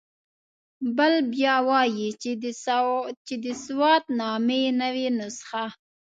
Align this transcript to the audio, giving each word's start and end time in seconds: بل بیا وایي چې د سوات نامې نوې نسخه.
بل 0.97 1.13
بیا 1.33 1.55
وایي 1.67 2.09
چې 3.27 3.35
د 3.43 3.45
سوات 3.65 4.03
نامې 4.19 4.61
نوې 4.81 5.07
نسخه. 5.19 5.65